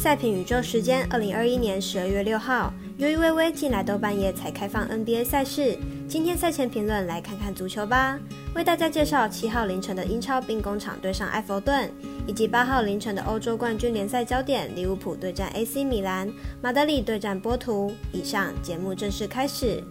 [0.00, 2.72] 赛评宇宙时间，二零二一年十二月六号。
[2.96, 5.76] 由于微微近来都半夜才开放 NBA 赛事，
[6.08, 8.18] 今天赛前评论来看看足球吧。
[8.54, 11.92] 为大家介绍七号凌晨的英超兵工厂对上埃弗顿，
[12.26, 16.32] 以及八号凌晨的欧洲冠军联赛焦点利物浦对战 AC 米兰，
[16.62, 17.92] 马德里对战波图。
[18.10, 19.84] 以上节目正式开始。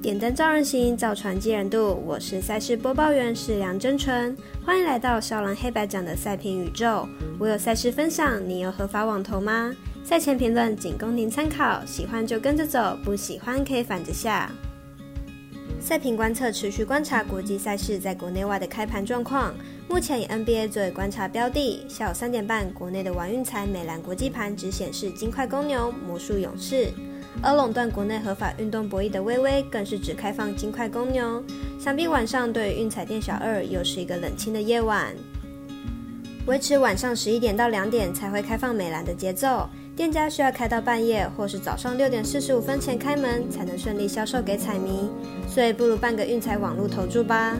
[0.00, 2.00] 点灯照人行，造船济人度。
[2.06, 7.06] 我是赛事播报员是梁真纯，欢迎来到少狼黑白奖的赛评宇宙。
[7.36, 9.74] 我有赛事分享，你有合法网投吗？
[10.04, 14.48] 赛前评论仅供您参考，喜欢就跟着走，不喜欢可以反着下。
[15.80, 19.52] 赛评观测持续观察国际赛事在国内外的开盘状况，
[19.88, 21.84] 目前以 NBA 作为观察标的。
[21.88, 26.92] 下午三点半，国内的玩运彩美兰国际盘只显示金块公牛、魔术勇士。
[27.42, 31.42] 而垄断国内合法运动博弈的微微，更是只开放金块公牛。
[31.78, 35.14] 想必晚上对于运彩店小二又是一个冷清的夜晚。
[36.46, 45.10] 维持晚上十一点到两点才会开放美兰的节奏，店家需要开到半夜或是早上六点四十五分前开门，才能顺利销售给彩迷。
[45.46, 47.56] 所以不如办个运彩网络投注吧。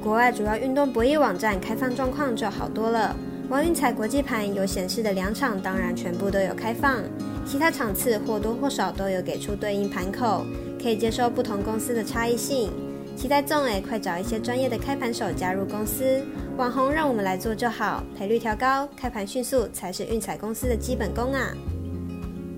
[0.00, 3.14] 国外主要运动博弈网站开放状况就好多了。
[3.48, 7.02] 王运彩国际盘有显示的两场，当然全部都有开放。
[7.46, 10.44] 其他场次或多或少都有给出对应盘口，
[10.82, 12.72] 可以接受不同公司的差异性。
[13.16, 16.20] 期待众诶，快找一些专业的开盘手加入公司。
[16.56, 21.54] 网红让我们来做就好，赔率调高，开盘迅速才是运彩公司的基本功啊！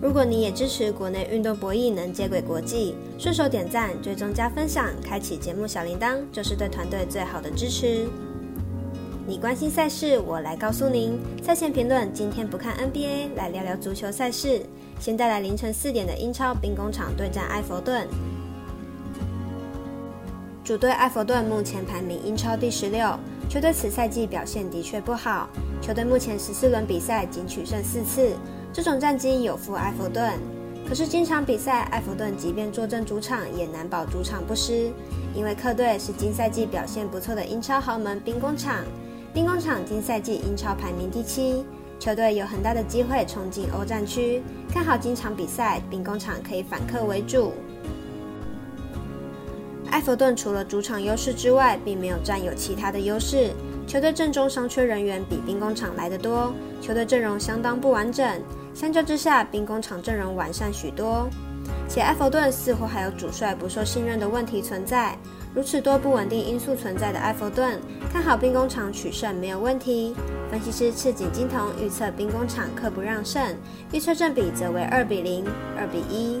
[0.00, 8.08] 如果你也支持国内运动博弈能接轨国际，顺手点赞、追踪加分享、开启节目小铃铛，就是对团队最好的支持。
[9.30, 11.16] 你关心赛事，我来告诉您。
[11.40, 14.60] 赛前评论，今天不看 NBA，来聊聊足球赛事。
[14.98, 18.08] 先带来凌晨四点的英超兵工厂对战埃弗顿。
[20.64, 23.16] 主队埃弗顿目前排名英超第十六，
[23.48, 25.48] 球队此赛季表现的确不好。
[25.80, 28.32] 球队目前十四轮比赛仅取胜四次，
[28.72, 30.32] 这种战绩有负埃弗顿。
[30.88, 34.90] 可是经常比赛，埃弗顿即便坐镇主场，也难保主场不失，
[35.36, 38.82] 因为客队是今赛季表现不错的英超豪门兵工厂。
[39.32, 41.64] 兵工厂今赛季英超排名第七，
[42.00, 44.42] 球队有很大的机会冲进欧战区。
[44.72, 47.52] 看好今场比赛，兵工厂可以反客为主。
[49.92, 53.52] 埃弗顿除了主场优势之外，并没有占有其他的优势。
[53.86, 58.28] 球队阵中伤缺人员比兵工厂来得多，球队阵容相当不完整。
[58.74, 61.28] 相较之下，兵工厂阵容完善许多，
[61.88, 65.16] 且埃弗顿似乎还有主帅不受信任的问题存在。
[65.52, 67.80] 如此多不稳定因素存在的埃弗顿，
[68.12, 70.14] 看好兵工厂取胜没有问题。
[70.48, 73.56] 分析师赤井金童预测兵工厂客不让胜，
[73.92, 75.44] 预测正比则为二比零、
[75.76, 76.40] 二比一。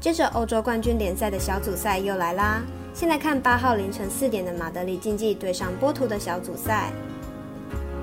[0.00, 2.62] 接着欧洲冠军联赛的小组赛又来啦，
[2.94, 6.90] 先来看八号凌晨四点的马德里竞技对上波图的小组赛。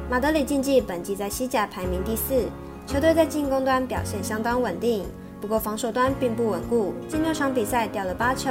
[0.08, 2.46] 马德里竞技本季在西甲排名第四，
[2.86, 5.06] 球队在进攻端表现相当稳定。
[5.42, 8.50] 不过防守端并不稳固，近六场比赛掉了八球，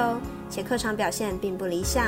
[0.49, 2.07] 且客场表现并不理想。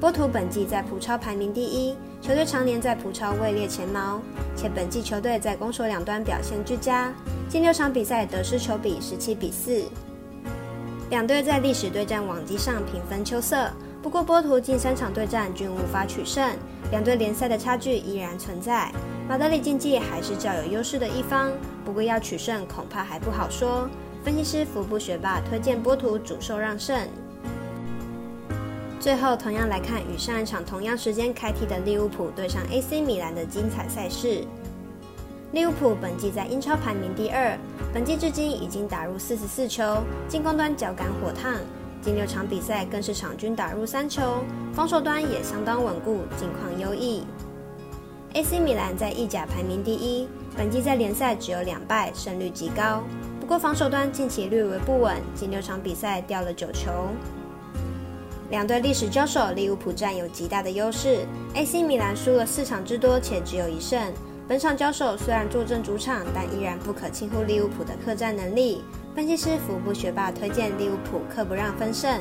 [0.00, 4.20] 波图本季在葡超排名第一，球队常年在葡超位列前茅，
[4.56, 7.12] 且本季球队在攻守两端表现俱佳，
[7.48, 9.82] 近六场比赛得失球比十七比四。
[11.10, 13.70] 两队在历史对战网基上平分秋色，
[14.02, 16.50] 不过波图近三场对战均无法取胜，
[16.90, 18.90] 两队联赛的差距依然存在。
[19.26, 21.50] 马德里竞技还是较有优势的一方，
[21.82, 23.88] 不过要取胜恐怕还不好说。
[24.22, 27.08] 分析师福布学霸推荐波图主受让胜。
[29.00, 34.44] 最后，同样来看与上一场同样时间开踢的利物浦对上 AC 米兰的精彩赛事。
[35.52, 37.56] 利物浦本季在英超排名第二，
[37.94, 41.54] 本季至今已经打入四十四球，进攻端脚感火烫，
[42.02, 47.24] 近六场比赛更是场均打入三球，防守端也相当稳固，近况优异。
[48.34, 53.00] AC 米兰在意甲排名第一，本季在联赛只有两败，胜率极高。
[53.40, 56.90] 不过防守端近期略为不稳，近六场比赛掉了九球。
[58.50, 61.24] 两队历史交手，利物浦占有极大的优势。
[61.54, 64.12] AC 米兰输了四场之多，且只有一胜。
[64.48, 68.82] 本场交手虽然坐镇主场，但依然不可轻忽利物浦的客战能力。
[69.14, 72.20] 分析师福布学霸推荐利物浦客不让分胜。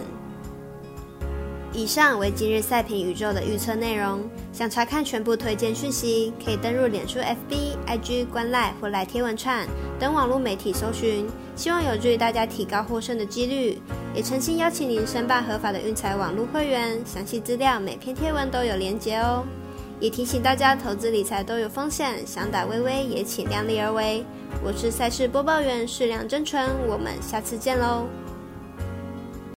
[1.74, 4.22] 以上为今日赛评宇宙的预测内容。
[4.52, 9.68] 想查看全部推荐讯息，可以登入脸书、FB、IG、观赖或来贴文串
[10.00, 11.28] 等网络媒体搜寻。
[11.56, 13.82] 希望有助于大家提高获胜的几率。
[14.14, 19.44] 也诚心邀请您申办合法的运彩网络会员，详细资料每篇贴文都有连结哦。
[20.00, 24.24] 也提醒大家，投资理财都有风险，想打微微也请量力而为。
[24.64, 28.06] 我是赛事播报员适量真纯，我们下次见喽。